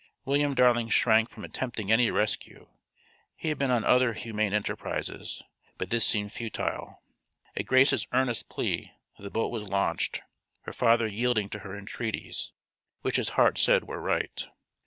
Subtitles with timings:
[0.25, 2.69] William Darling shrank from attempting any rescue.
[3.35, 5.43] He had been on other humane enterprises.
[5.77, 7.03] But this seemed futile.
[7.55, 10.21] At Grace's earnest plea the boat was launched,
[10.61, 12.51] her father yielding to her entreaties,
[13.03, 14.47] which his heart said were right.